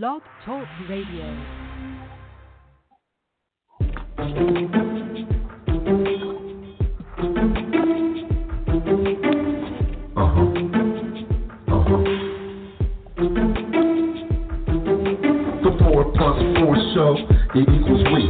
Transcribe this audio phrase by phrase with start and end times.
[0.00, 1.26] Blog Talk Radio.
[10.16, 10.48] Uh-huh.
[11.68, 12.02] Uh-huh.
[16.94, 17.16] Show,
[17.54, 18.22] it equals we.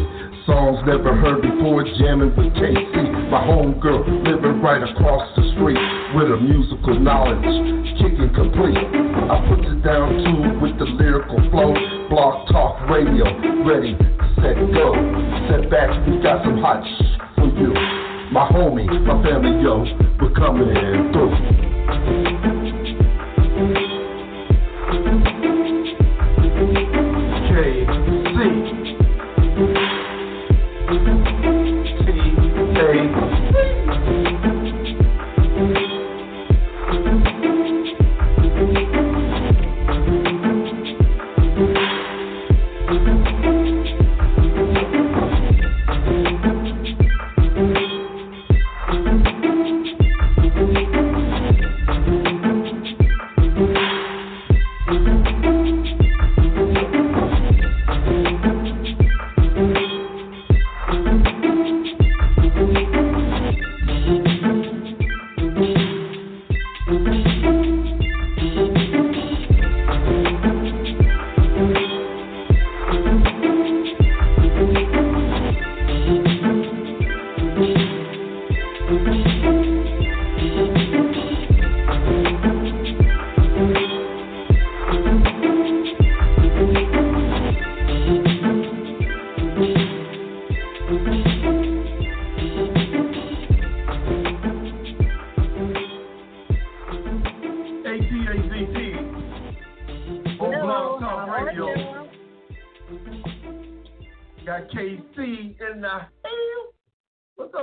[0.46, 3.30] Songs never heard before, jamming with KC.
[3.30, 5.78] My homegirl living right across the street
[6.14, 7.42] with a musical knowledge,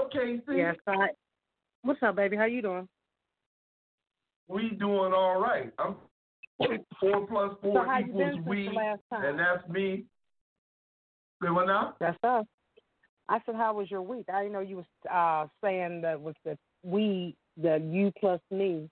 [0.09, 0.41] up, KC?
[0.57, 1.07] Yes, I.
[1.83, 2.35] What's up, baby?
[2.35, 2.87] How you doing?
[4.47, 5.71] We doing all right.
[5.79, 5.95] I'm
[6.99, 9.25] four plus So four how you been equals since we, the last time?
[9.25, 10.05] and that's me.
[11.41, 11.95] Say what now?
[11.99, 12.45] That's us.
[13.29, 14.25] I said, how was your week?
[14.33, 18.89] I didn't know you was uh, saying that was the we, the you plus me.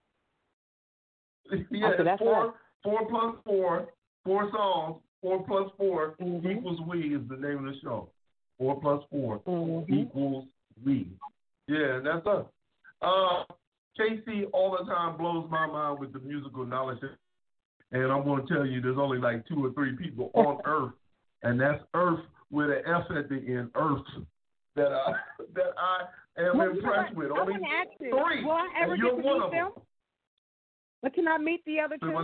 [1.71, 2.53] yeah, said, that's four, right.
[2.83, 3.87] four plus four,
[4.23, 5.01] four songs.
[5.23, 6.57] Four plus 4 Mhm.
[6.57, 8.07] equals we is the name of the show.
[8.59, 9.89] Four plus 4 Mhm.
[9.89, 10.45] equals
[10.85, 11.09] we.
[11.67, 12.45] Yeah, that's us.
[13.01, 13.43] Uh,
[13.99, 16.99] KC all the time blows my mind with the musical knowledge,
[17.91, 20.93] and I'm going to tell you, there's only like two or three people on Earth,
[21.43, 22.19] and that's Earth
[22.51, 24.01] with an F at the end, Earth,
[24.75, 25.13] that I
[25.55, 27.31] that I am Well, you know impressed with.
[27.31, 29.51] Only want to ask you, three, will I ever get you're to one meet of
[29.51, 29.71] them?
[29.75, 29.83] them.
[31.01, 32.15] But can I meet the other two?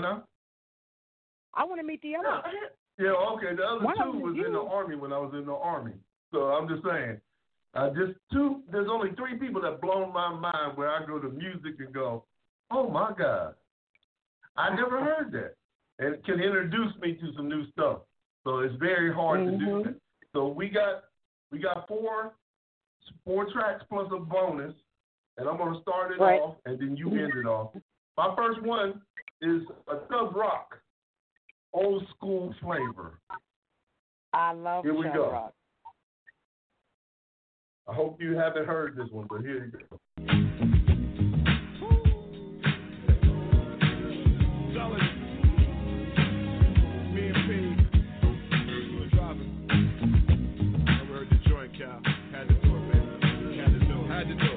[1.55, 2.41] I want to meet the other.
[2.99, 3.55] Yeah, okay.
[3.55, 5.93] The other two was is in the army when I was in the army.
[6.31, 7.19] So I'm just saying,
[7.75, 8.61] uh, just two.
[8.71, 12.23] There's only three people that blown my mind where I go to music and go,
[12.71, 13.55] oh my god,
[14.57, 15.55] I never heard that,
[15.99, 17.99] and it can introduce me to some new stuff.
[18.43, 19.83] So it's very hard to do Mhm.
[19.85, 19.95] that.
[20.33, 21.05] So we got
[21.51, 22.33] we got four
[23.25, 24.75] four tracks plus a bonus,
[25.37, 26.41] and I'm gonna start it Right.
[26.41, 27.75] off, and then you end it off.
[28.17, 29.01] My first one
[29.41, 30.79] is a Chubb Rock,
[31.73, 33.19] old school flavor.
[34.33, 35.31] I love Here we go.
[35.31, 35.53] Rock.
[37.85, 39.99] I hope you haven't heard this one, but here you go.
[47.13, 47.49] Me and P.
[48.67, 49.51] We were driving.
[50.87, 51.99] I heard the joint cow.
[52.31, 53.57] Had to do it, baby.
[54.07, 54.52] Had to do it.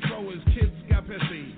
[0.00, 1.55] Party throwers, kids got pissy.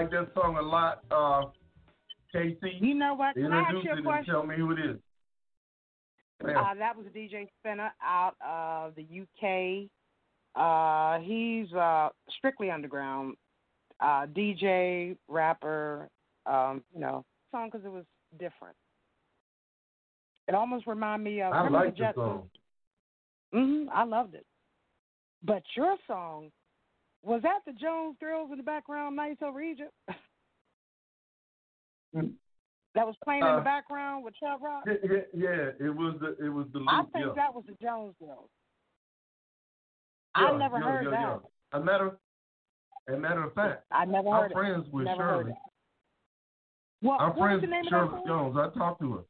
[0.00, 1.02] Like that song a lot.
[1.10, 1.42] Uh,
[2.34, 3.34] KC, You know what?
[3.34, 4.32] Can I ask you a question?
[4.32, 4.96] tell me who it is.
[6.42, 9.88] Uh, that was DJ Spinner out of the UK.
[10.54, 13.36] Uh, he's uh, strictly underground
[14.00, 16.08] uh, DJ, rapper.
[16.46, 18.04] Um, you know, song because it was
[18.38, 18.74] different.
[20.48, 21.52] It almost reminded me of.
[21.52, 22.48] I like the song.
[23.52, 24.46] hmm I loved it.
[25.42, 26.50] But your song
[27.22, 29.92] was that the Jones Girls in the background, "Nights Over Egypt."
[32.12, 32.32] Mm.
[32.96, 34.82] that was playing in Uh, the background with Chubb Rock.
[34.84, 37.32] Yeah, yeah, it was the it was the I think yeah.
[37.36, 38.50] that was the Jones Girls.
[40.36, 41.40] Yeah, I never heard that.
[41.72, 42.18] A matter,
[43.06, 44.44] a matter of fact, I never heard.
[44.46, 44.54] I'm it.
[44.54, 45.52] friends with Never Shirley.
[47.02, 48.22] What, I'm friends the name with Shirley?
[48.26, 48.56] Jones.
[48.58, 49.22] I talked to her.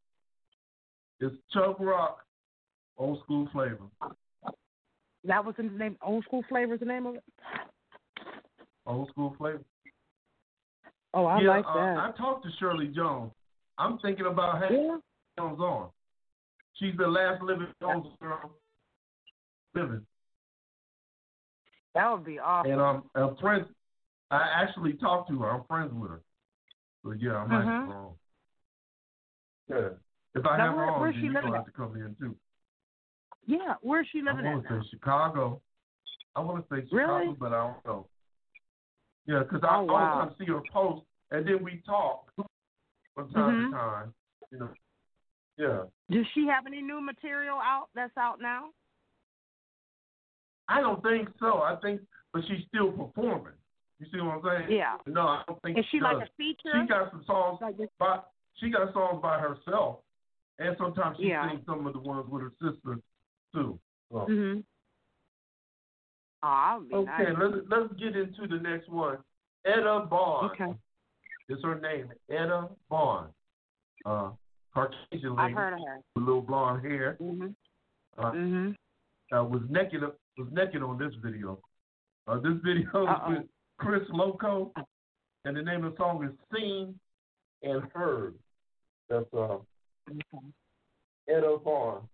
[1.20, 2.24] It's Chubb Rock,
[2.96, 3.84] old school flavor.
[5.24, 5.98] That was in the name.
[6.00, 7.24] Old School Flavor is the name of it.
[8.90, 9.62] Old school flavor.
[11.14, 11.96] Oh, I yeah, like uh, that.
[11.98, 13.32] I talked to Shirley Jones.
[13.78, 14.96] I'm thinking about having yeah.
[15.38, 15.88] Jones on.
[16.74, 18.52] She's the last living Jones girl
[19.74, 20.06] living.
[21.94, 22.72] That would be awesome.
[22.72, 23.66] And um, I'm friends.
[24.30, 25.50] I actually talked to her.
[25.50, 26.20] I'm friends with her.
[27.04, 27.86] So yeah, I might Mhm.
[27.86, 28.14] be wrong.
[29.68, 29.88] Yeah.
[30.34, 31.96] If I Now, have her where- on, where's she you're living gonna have to come
[31.96, 32.36] in too.
[33.46, 35.60] yeah, where's she I living want at to say Chicago.
[36.36, 37.34] I want to say Chicago, Really?
[37.34, 38.06] but I don't know.
[39.26, 40.34] Yeah, because I Oh, wow.
[40.38, 42.32] see her post, and then we talk
[43.14, 43.70] from time Mhm.
[43.70, 44.14] to time.
[44.50, 44.74] You know.
[45.56, 45.84] Yeah.
[46.10, 48.72] Does she have any new material out that's out now?
[50.68, 51.62] I don't think so.
[51.62, 52.00] I think,
[52.32, 53.54] but she's still performing.
[53.98, 54.70] You see what I'm saying?
[54.72, 54.96] Yeah.
[55.06, 56.28] No, I don't think Is she like does.
[56.28, 56.80] a feature?
[56.80, 58.22] She got some songs Like this- by
[58.54, 60.00] she got songs by herself,
[60.58, 61.48] and sometimes she Yeah.
[61.48, 63.00] sings some of the ones with her sister
[63.52, 63.78] too.
[64.10, 64.64] So, Mhm.
[66.42, 67.36] Oh, Okay, nice.
[67.38, 69.18] let's let's get into the next one.
[69.66, 70.74] Etta Bond Okay.
[71.48, 72.10] is her name.
[72.30, 73.32] Etta Bond,
[74.06, 74.30] uh,
[74.72, 75.52] Caucasian lady.
[75.52, 75.96] I've heard of her.
[76.16, 77.16] with little blonde hair.
[77.20, 77.54] Mhm.
[78.16, 78.76] Uh, Mhm.
[79.36, 81.60] uh, was naked was naked on this video.
[82.26, 83.30] Uh, this video is Uh-oh.
[83.30, 84.72] with Chris Loco,
[85.44, 86.98] and the name of the song is "Seen
[87.62, 88.38] and Heard."
[89.08, 89.58] That's uh,
[90.08, 90.52] Okay.
[91.28, 92.08] Etta Bond.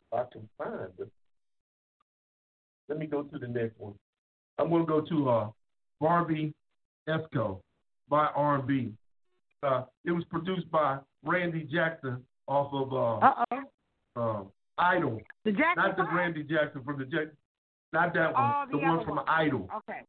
[0.00, 1.12] If I can find it.
[2.90, 3.94] Let me go to the next one.
[4.58, 5.50] I'm going to go to uh,
[6.00, 6.52] Barbie
[7.08, 7.60] Esco
[8.08, 8.92] by R&B.
[9.62, 13.44] Uh, it was produced by Randy Jackson off of uh,
[14.16, 14.42] Uh
[14.76, 15.20] Idol.
[15.44, 16.02] The Jackson Not the?
[16.02, 17.28] Randy Jackson from the Jack.
[17.92, 18.42] Not that one.
[18.42, 19.28] Oh, the the one from one.
[19.28, 19.68] Idol.
[19.76, 20.00] Okay.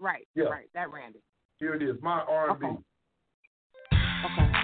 [0.00, 0.26] Right.
[0.34, 0.44] Yeah.
[0.44, 0.66] Right.
[0.74, 1.20] That Randy.
[1.58, 1.96] Here it is.
[2.02, 2.66] My R&B.
[2.66, 2.76] Okay.
[3.92, 4.57] Okay.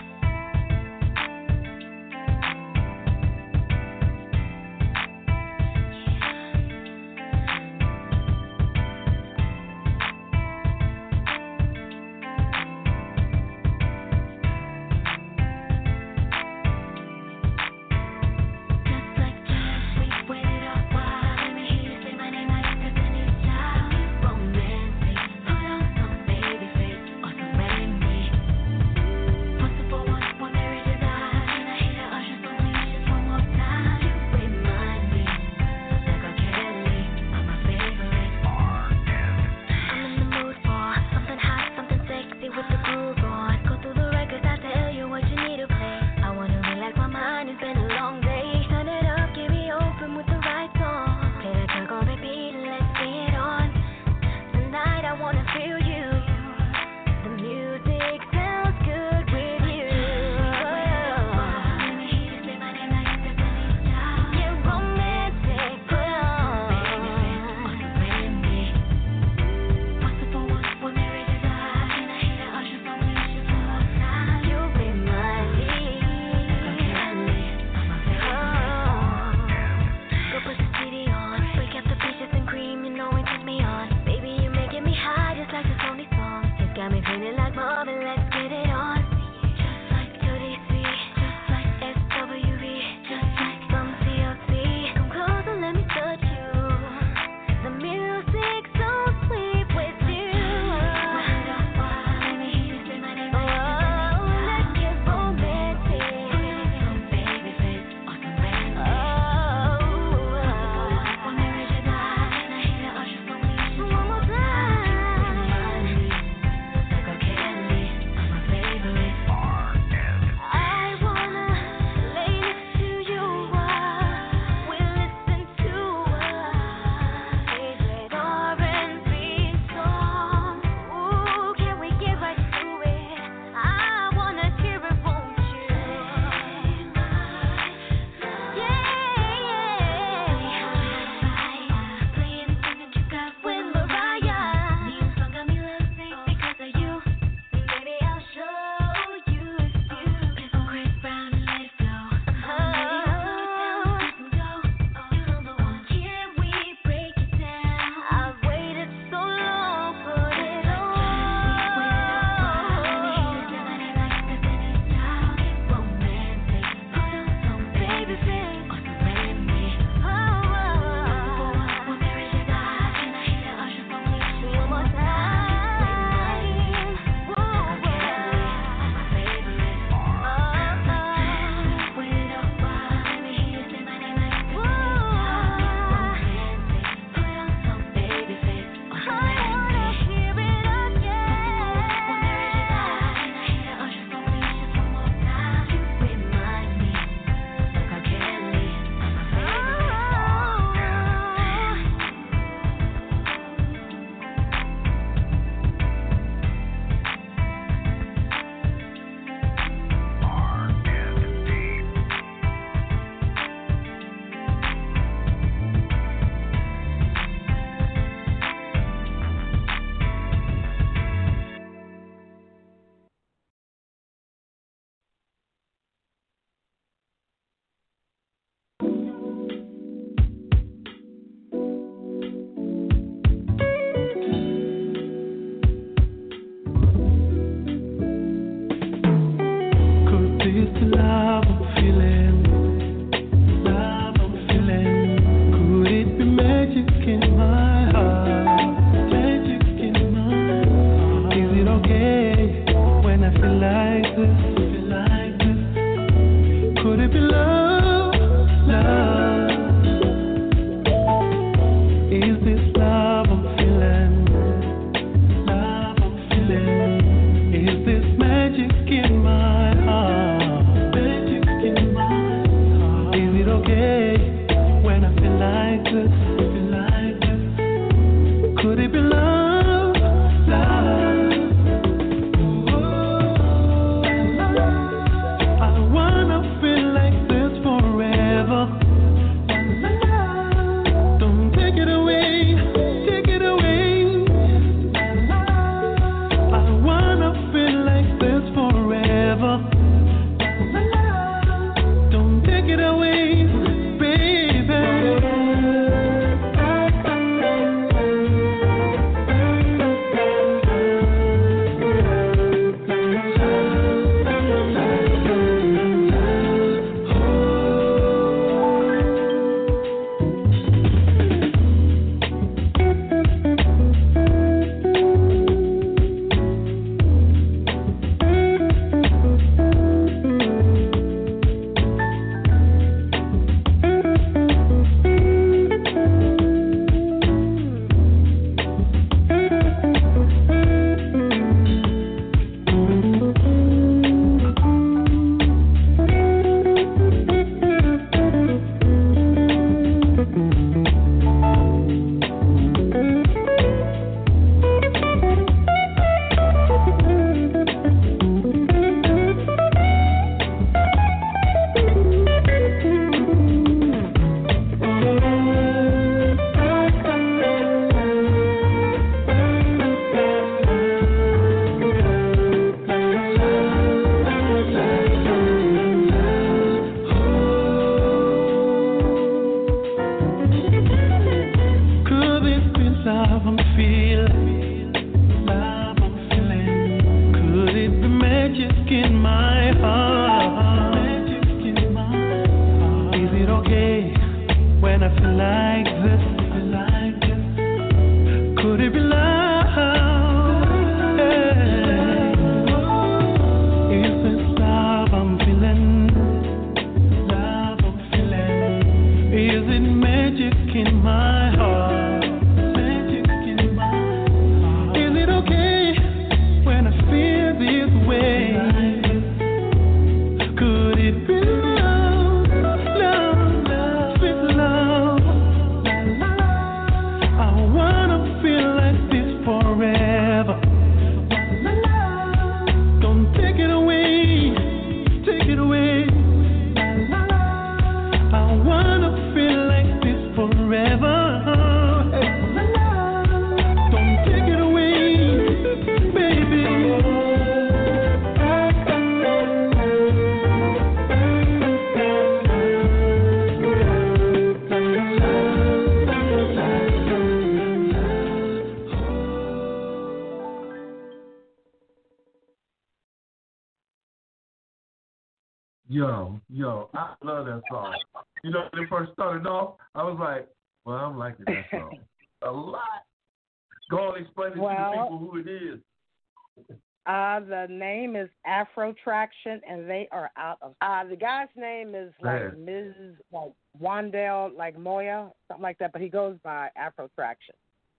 [479.24, 480.74] Afro Traction, and they are out of.
[480.80, 482.50] Uh, the guy's name is like Yeah.
[482.56, 482.94] Ms.
[483.32, 485.92] like Wandel, like Moya, something like that.
[485.92, 487.54] But he goes by Afro Traction.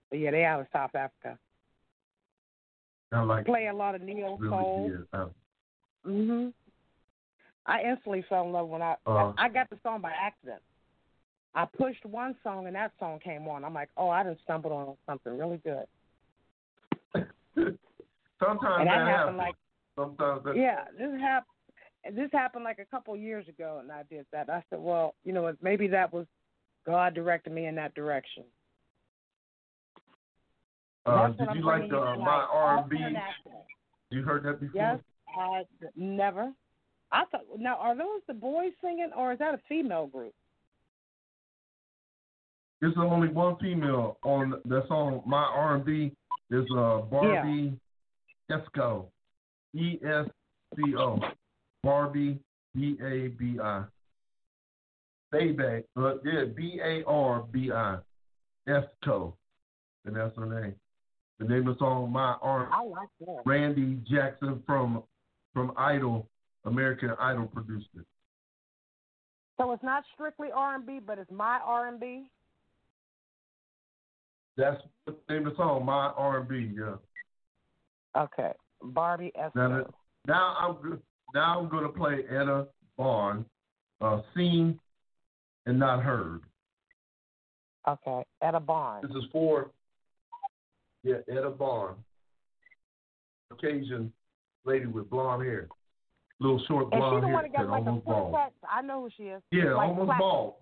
[0.10, 1.38] But yeah, they out of South Africa.
[3.12, 4.90] I like Play a lot of neo really soul.
[4.90, 5.08] good.
[5.14, 5.28] Uh,
[6.06, 6.54] Mhm.
[7.66, 9.34] I instantly fell in love when I Uh.
[9.38, 10.62] I got the song by accident.
[11.56, 13.64] I pushed one song and that song came on.
[13.64, 15.88] I'm like, oh, I done stumbled on something really good.
[18.40, 19.38] Sometimes And that that happened happens.
[19.38, 19.56] like
[19.96, 21.52] Sometimes that Yeah, this happened.
[22.12, 24.50] This happened like a couple years ago, and I did that.
[24.50, 25.62] I said, "Well, you know what?
[25.64, 26.28] Maybe that was
[26.86, 28.44] God directed me in that direction."
[31.06, 32.98] Uh, did you like tonight, my R and B?
[34.12, 34.82] You heard that before?
[34.82, 35.00] Yes,
[35.38, 35.64] I
[35.96, 36.52] never.
[37.12, 37.42] I thought.
[37.58, 40.34] Now, are those the boys singing, or is that a female group?
[42.82, 45.24] There's only one female on that song.
[45.26, 46.12] My R and B
[46.52, 47.80] is uh Barbie
[48.52, 49.06] Esco,
[49.76, 50.26] E S
[50.76, 51.20] C O.
[51.84, 52.40] Barbie
[52.74, 53.84] B A B I.
[55.32, 57.98] Baby, look, yeah, B A R B I.
[58.68, 59.34] Esco.
[60.06, 60.76] And that's her name.
[61.40, 62.70] The name of the song My Arm.
[62.72, 63.42] I like that.
[63.46, 65.04] Randy Jackson from
[65.54, 66.28] from Idol,
[66.66, 68.06] American Idol produced it.
[69.58, 72.24] So it's not strictly R and B, but it's my R and B.
[74.58, 76.72] That's the name of the song, My R and B.
[76.78, 76.96] Yeah.
[78.22, 78.52] Okay.
[78.82, 79.86] Barbie Esco.
[80.28, 81.02] Now, I'm
[81.34, 83.46] now I'm gonna play Etta Bond,
[84.02, 84.80] uh, seen
[85.66, 86.42] and not heard.
[87.88, 89.08] Okay, Etta Bond.
[89.08, 89.72] This is for
[91.04, 91.98] yeah Etta Bond,
[93.50, 94.12] Caucasian
[94.66, 95.68] lady with blonde hair,
[96.40, 98.36] little short blonde and she the one hair, got, like, almost bald.
[98.70, 99.42] I know who she is.
[99.52, 100.54] Yeah, like, almost bald.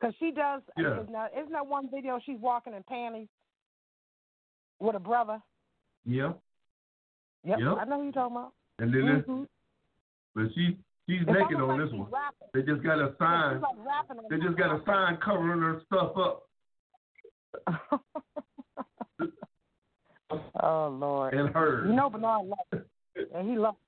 [0.00, 0.60] Cause she does.
[0.76, 1.00] Yeah.
[1.00, 3.28] Isn't that, isn't that one video she's walking in panties
[4.78, 5.40] with a brother?
[6.04, 6.32] Yeah.
[7.44, 7.76] Yep, yep.
[7.80, 8.52] I know who you're talking about.
[8.78, 9.46] And then mm
[10.34, 10.76] but she
[11.08, 12.08] she's it's naked on like this one.
[12.10, 12.48] Rapping.
[12.54, 13.60] They just got a sign.
[13.60, 16.42] Like they just got a sign covering her stuff up.
[20.60, 21.34] oh Lord.
[21.34, 21.86] And her.
[21.86, 22.84] You know Bernard loves,
[23.32, 23.78] and he loves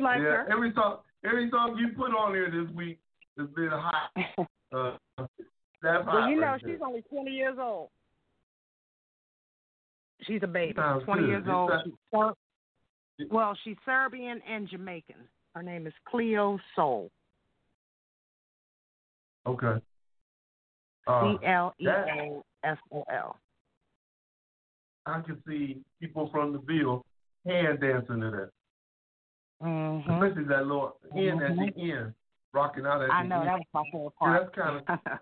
[0.00, 0.48] you like yeah, her?
[0.50, 2.98] every song, every song you put on here this week
[3.38, 4.10] has been hot.
[4.72, 4.92] Uh,
[5.82, 6.14] that's hot.
[6.14, 6.86] well, you know right she's there.
[6.86, 7.88] only 20 years old.
[10.28, 11.28] She's a baby, Sounds 20 good.
[11.28, 11.72] years old.
[13.18, 15.16] She's well, she's Serbian and Jamaican.
[15.56, 17.10] Her name is Cleo Sol.
[19.48, 19.82] Okay.
[21.08, 23.36] Uh, C L E O S O L.
[25.06, 27.04] I can see people from the Ville
[27.44, 28.50] hand dancing to that,
[29.62, 30.10] Mm-hmm.
[30.12, 32.14] especially that little end at the end,
[32.52, 33.48] rocking out at I the know end.
[33.48, 34.42] that was my favorite Yeah, part.
[34.42, 35.18] that's kind of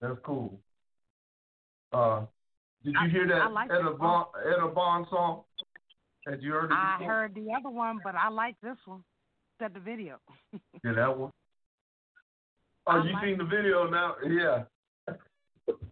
[0.00, 0.58] that's cool.
[1.92, 2.20] Uh,
[2.84, 5.42] did you I- hear I that like Etta Bond, Etta Bond song?
[6.26, 7.12] Had you heard it I before?
[7.12, 9.02] heard the other one, but I like this one.
[9.58, 10.18] Said the video.
[10.84, 11.30] Yeah, that one.
[12.86, 14.14] Oh, I you like seen the video now?
[14.26, 14.64] Yeah.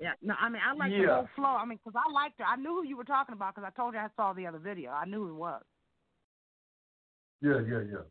[0.00, 1.44] Yeah, no, I mean I like the whole flow.
[1.56, 2.44] I mean, 'cause I liked her.
[2.46, 4.58] I knew who you were talking about 'cause I told you I saw the other
[4.58, 4.90] video.
[4.92, 5.62] I knew who it was.
[7.40, 8.02] Yeah, yeah, yeah.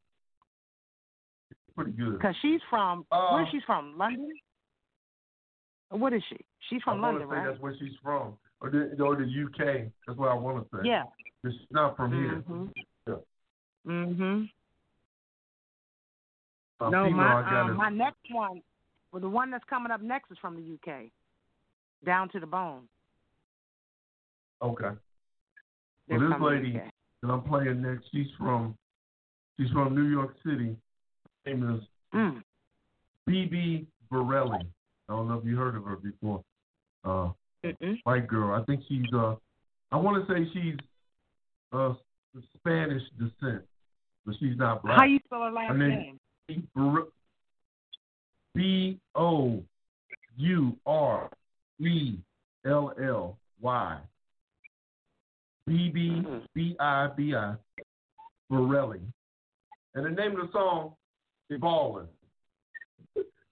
[1.75, 2.19] Pretty good.
[2.19, 3.97] 'Cause she's from Uh, where is she from?
[3.97, 4.39] London.
[5.89, 6.45] What is she?
[6.59, 7.45] She's from I London, right?
[7.45, 9.91] that's where she's from, or the, or the UK.
[10.05, 10.87] That's what I want to say.
[10.87, 11.03] Yeah.
[11.45, 12.41] She's not from here.
[12.41, 12.73] Mhm.
[13.05, 13.15] Yeah.
[13.85, 14.51] Mhm.
[16.79, 18.61] Uh, No, my um, my next one,
[19.11, 21.11] well, the one that's coming up next is from the UK.
[22.03, 22.87] Down to the bone.
[24.61, 24.95] Okay.
[26.07, 26.73] They're Well, this lady
[27.21, 28.77] that I'm playing next, she's from
[29.59, 30.75] she's from New York City.
[31.45, 31.83] Her name is
[32.13, 32.43] Mm.
[33.25, 34.65] Bibi Bourelly.
[35.09, 36.43] I don't know if you heard of her before.
[37.03, 37.31] Uh,
[37.63, 37.99] Mm-mm.
[38.03, 38.53] white girl.
[38.59, 39.35] I think she's uh,
[39.91, 40.75] I want to say she's
[41.73, 41.93] uh
[42.55, 43.63] Spanish descent,
[44.25, 44.97] but she's not black.
[44.99, 47.07] How you spell her last mean- name?
[48.55, 49.63] B O
[50.37, 51.29] U R
[51.79, 52.17] E
[52.65, 53.97] L L Y.
[55.67, 56.23] B B
[56.55, 57.55] B I B I
[58.51, 59.01] Bourelly.
[59.95, 60.93] And the name of the song
[61.49, 62.07] is Ballin'.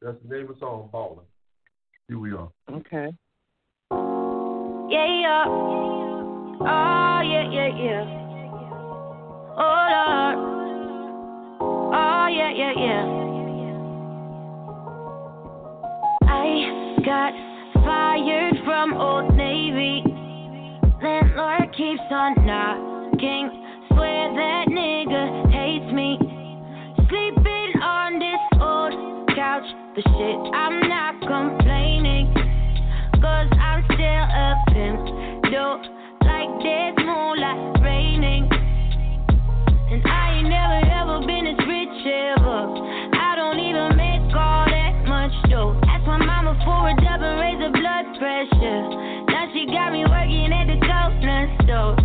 [0.02, 1.26] That's the name of the song, Ballin'.
[2.08, 2.50] Here we are.
[2.70, 3.12] Okay.
[3.92, 5.46] Yeah, yeah.
[5.48, 8.04] Oh, yeah, yeah, yeah.
[9.58, 10.38] Oh, Lord.
[11.94, 13.06] Oh, yeah, yeah, yeah.
[16.28, 17.34] I got
[17.84, 20.04] fired from Old Navy.
[21.02, 23.50] Landlord keeps on knocking.
[23.90, 25.45] Swear that nigga
[29.96, 32.28] The shit, I'm not complaining.
[33.16, 35.00] Cause I'm still a pimp.
[35.56, 35.88] Dope
[36.20, 38.44] like there's moonlight raining.
[39.88, 42.76] And I ain't never ever been as rich ever.
[43.16, 45.80] I don't even make all that much dough.
[45.88, 48.84] Ask my mama for a double raise of blood pressure.
[49.32, 51.96] Now she got me working at the corner store.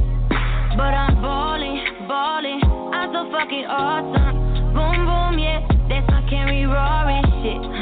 [0.79, 2.63] But I'm balling, balling.
[2.95, 4.51] I'm so fucking awesome.
[4.79, 5.67] Boom, boom, yeah.
[5.91, 6.23] That's my
[6.71, 7.80] roaring shit.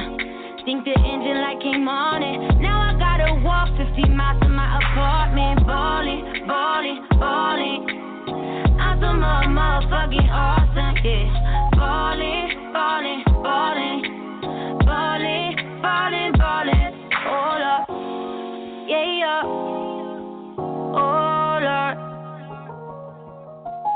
[0.68, 2.60] Think the engine light came on it.
[2.60, 5.64] Now I gotta walk 50 miles to my apartment.
[5.64, 7.88] Balling, balling, balling.
[8.76, 11.72] I'm so mo- motherfucking awesome, yeah.
[11.72, 14.04] Ballin', ballin', ballin',
[14.84, 16.92] ballin', ballin', ballin'.
[17.16, 17.88] Hold up,
[18.92, 19.48] yeah, yeah.
[20.92, 21.96] Oh Lord,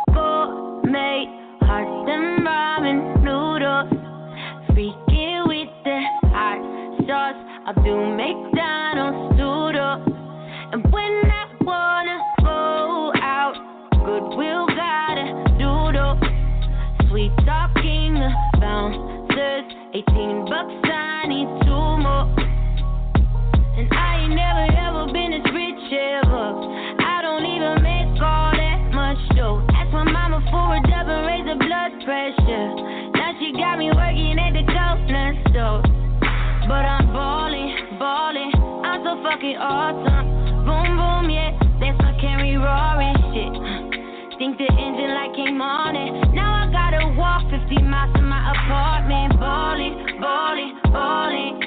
[0.09, 1.29] gourmet
[1.69, 3.22] hearts and ramen
[7.65, 8.52] I do McDonald's
[39.43, 40.27] fucking awesome.
[40.63, 41.51] Boom, boom, yeah.
[41.83, 44.39] That's Camry roaring shit.
[44.39, 46.31] Think the engine light came on it.
[46.35, 49.35] Now I gotta walk 50 miles to my apartment.
[49.41, 51.59] Balling, balling, balling.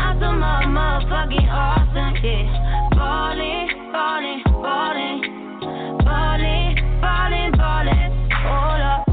[0.00, 2.88] I'm so mo- motherfucking awesome, yeah.
[2.96, 5.20] Ballin', ballin', ballin',
[6.08, 6.74] ballin',
[7.04, 8.10] ballin', ballin'.
[8.48, 9.04] Up,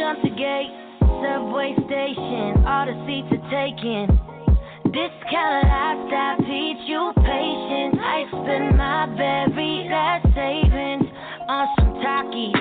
[0.00, 0.72] jump the gate,
[1.20, 4.28] subway station, all the seats are taken.
[4.92, 7.12] This kind of lifestyle teach you
[8.48, 11.04] spend my very last savings
[11.52, 12.56] on some Takis.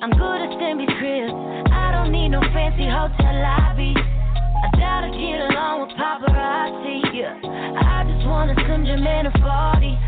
[0.00, 1.28] I'm good at Stimpy's crib.
[1.68, 3.92] I don't need no fancy hotel lobby.
[3.92, 7.12] I doubt I get along with paparazzi.
[7.12, 7.36] Yeah.
[7.44, 9.44] I just wanna Jim in a 40.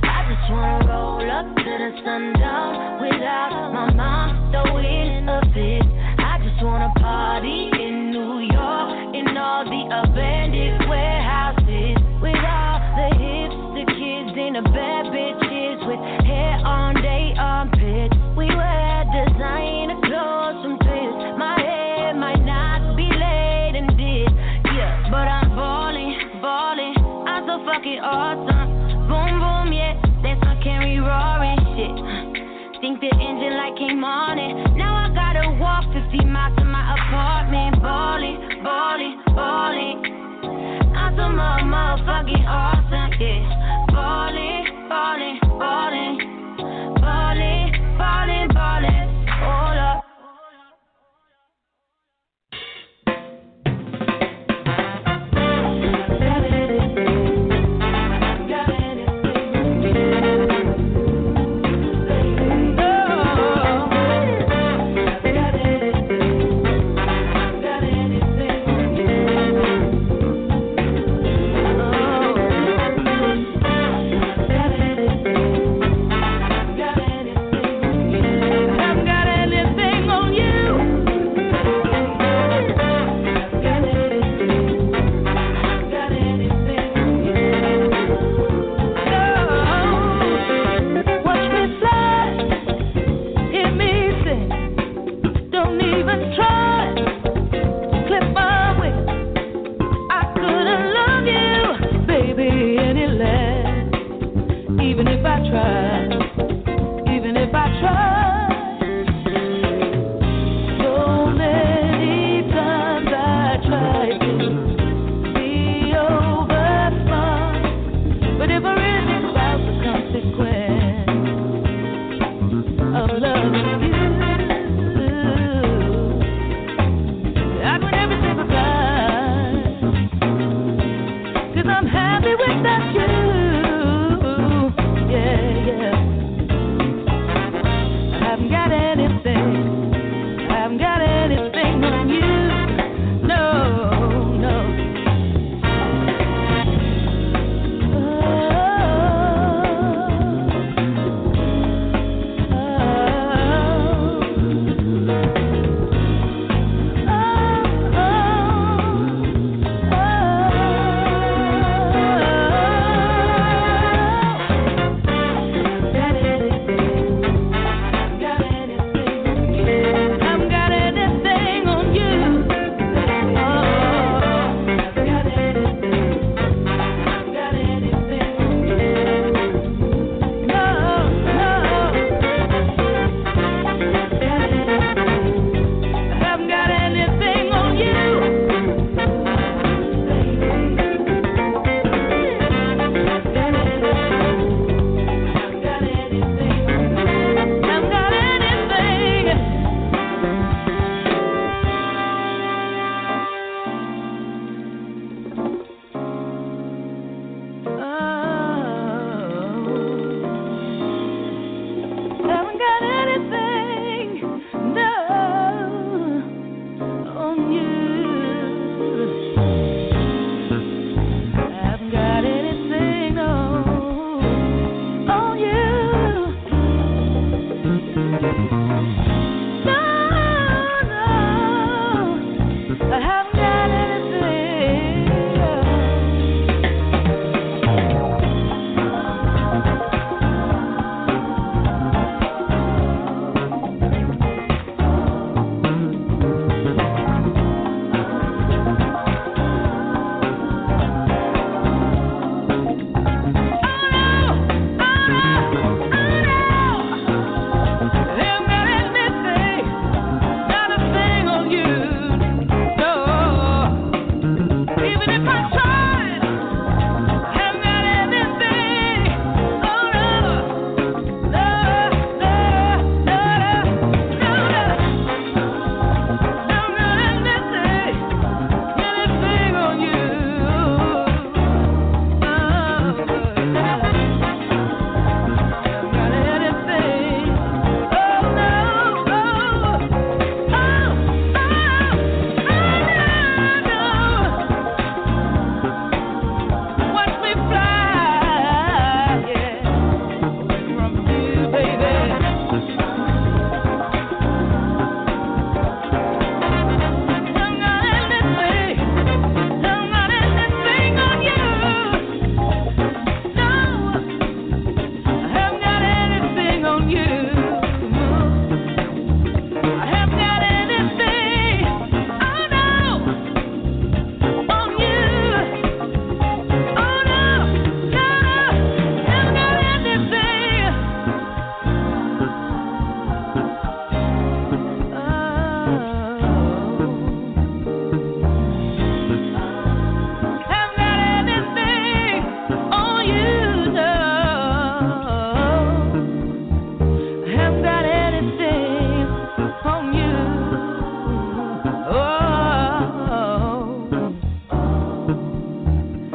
[0.08, 5.84] I just wanna roll up to the sundown without my mom throwing a fit.
[6.16, 10.79] I just wanna party in New York in all the abandoned
[14.50, 18.14] and the bad bitches with hair on they armpits.
[18.34, 21.38] We wear designer clothes from twist.
[21.38, 24.26] My hair might not be laid and did,
[24.74, 26.98] yeah, but I'm balling, balling.
[27.30, 29.06] I'm so fucking awesome.
[29.06, 29.94] Boom, boom, yeah,
[30.26, 31.94] that's my Camry roaring shit.
[32.82, 34.74] Think the engine light came on it.
[34.74, 37.78] Now I gotta walk 50 miles to my apartment.
[37.78, 39.98] Balling, balling, balling.
[40.98, 43.59] I'm so motherfucking awesome, yeah.
[45.00, 46.18] Balling, balling,
[47.00, 48.39] balling, balling,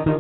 [0.06, 0.14] Yo,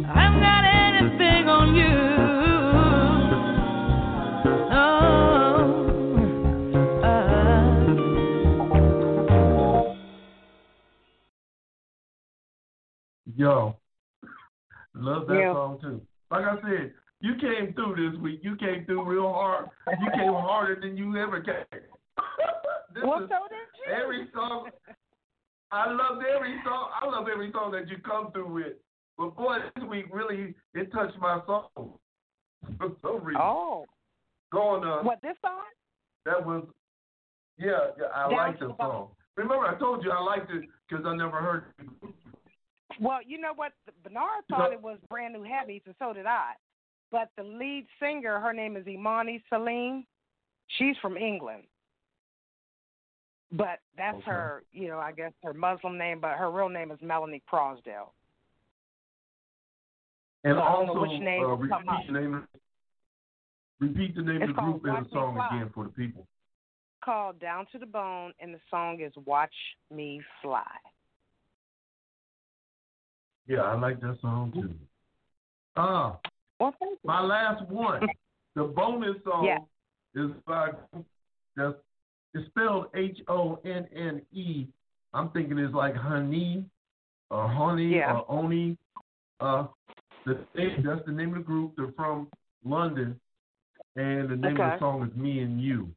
[14.95, 15.53] love that Yeah.
[15.53, 16.01] song too.
[16.31, 18.43] Like I said, you came through this week.
[18.43, 19.69] You came through real hard.
[19.99, 21.65] You came harder than you ever came.
[22.93, 23.93] this Well, is so did you.
[23.93, 24.71] every song.
[25.71, 26.89] I loved every song.
[26.99, 28.73] I love every song that you come through with.
[29.17, 31.71] But boy, this week really it touched my soul
[32.77, 33.41] for some reason.
[33.41, 33.85] Oh,
[34.51, 35.61] Going uh, what this song?
[36.25, 36.65] that was
[37.57, 39.09] yeah, yeah I like the song.
[39.37, 41.89] Remember, I told you I liked it because I never heard it.
[43.01, 43.73] Well, you know what?
[44.03, 46.53] Bernard thought it was brand new heavy, and so did I.
[47.11, 50.05] But the lead singer, her name is Imani Salim.
[50.77, 51.63] She's from England.
[53.51, 54.31] But that's Okay.
[54.31, 58.13] her, you know, I guess her Muslim name, but her real name is Melanie Crosdale.
[60.45, 62.47] And So I don't know also, which name uh, repeat the name.
[63.79, 66.27] Repeat the name It's of the group and the song again for the people.
[67.03, 69.53] Called Down to the Bone, and the song is Watch
[69.93, 70.63] Me Fly.
[73.47, 74.73] Yeah, I like that song too.
[75.75, 76.17] Ah,
[76.59, 76.73] Well,
[77.03, 78.07] my last one,
[78.55, 79.59] the bonus song Yeah.
[80.15, 80.69] is by
[81.55, 81.75] that's
[82.33, 84.67] it's spelled H O N N E.
[85.13, 86.65] I'm thinking it's like honey
[87.31, 88.13] or honey Yeah.
[88.13, 88.77] or oni.
[89.39, 89.67] Uh,
[90.25, 91.73] the name, that's the name of the group.
[91.77, 92.27] They're from
[92.63, 93.19] London,
[93.95, 95.89] and the name of the song is Me and You.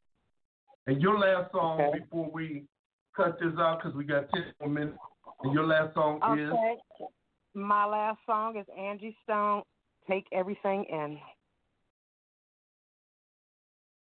[0.86, 2.00] And your last song Okay.
[2.00, 2.64] before we
[3.16, 4.98] cut this out because we got ten more minutes.
[5.42, 6.76] And your last song is Okay.
[7.54, 9.62] My last song is Angie Stone,
[10.08, 11.18] Take Everything In.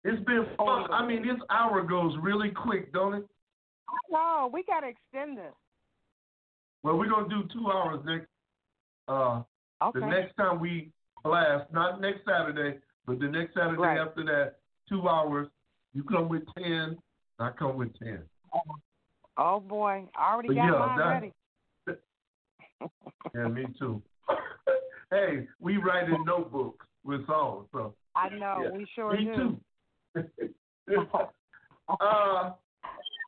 [0.04, 0.92] It's been fun.
[0.92, 3.26] I mean, this hour goes really quick, don't it?
[4.10, 5.54] No, we got to extend this.
[6.84, 8.28] Well, we're gonna do two hours next.
[9.08, 9.42] Uh,
[9.82, 10.00] Okay.
[10.00, 10.92] the next time we
[11.24, 14.00] blast, not next Saturday, but the next Saturday Right.
[14.00, 14.56] after that,
[14.90, 15.48] two hours.
[15.94, 16.98] You come with ten,
[17.40, 18.24] I come with ten.
[19.38, 20.08] Oh, boy.
[20.16, 21.34] I already But got yeah, mine that- ready.
[23.36, 24.02] Yeah, me too.
[25.12, 28.62] hey, we write in notebooks with songs, so I know.
[28.64, 28.70] yeah.
[28.72, 29.60] We sure me do.
[30.16, 31.00] too.
[32.00, 32.52] uh,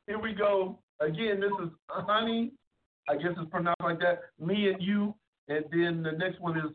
[0.06, 0.78] here we go.
[1.00, 2.52] Again, this is Honey.
[3.08, 4.20] I guess it's pronounced like that.
[4.38, 5.14] Me and you,
[5.50, 6.70] and then the next one is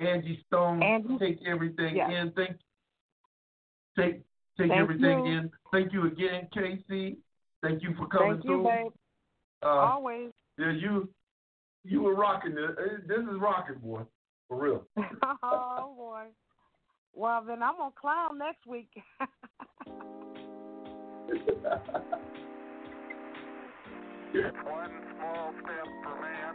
[0.00, 0.82] Angie Stone.
[0.82, 1.18] Angie?
[1.18, 2.32] Take everything in.
[2.34, 2.56] Thank
[3.96, 4.22] take
[4.56, 5.32] take Thank everything you.
[5.32, 5.50] in.
[5.70, 7.16] Thank you again, KC.
[7.62, 8.62] Thank you for coming Thank through.
[8.62, 8.92] You,
[9.62, 10.30] uh, Always.
[10.58, 11.08] Yeah, you
[11.84, 12.70] you were rocking this.
[12.78, 14.02] Uh, this is rocking, boy,
[14.48, 14.86] for real.
[15.42, 16.24] oh boy.
[17.14, 18.90] Well, then I'm gonna clown next week.
[24.30, 26.54] One small step for man.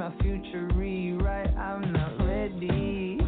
[0.00, 1.54] my future rewrite.
[1.58, 3.19] I'm not ready.